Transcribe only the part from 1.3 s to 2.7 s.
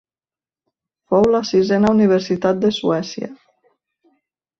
la sisena universitat